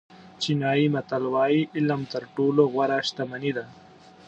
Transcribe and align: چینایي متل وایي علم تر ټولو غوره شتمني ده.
چینایي 0.41 0.85
متل 0.93 1.23
وایي 1.33 1.61
علم 1.75 2.01
تر 2.13 2.23
ټولو 2.35 2.61
غوره 2.73 2.97
شتمني 3.07 3.51
ده. 3.57 3.65